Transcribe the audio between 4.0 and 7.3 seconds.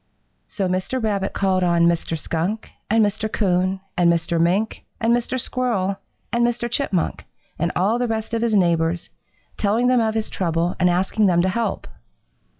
Mr. Mink and Mr. Squirrel and Mr. Chipmunk,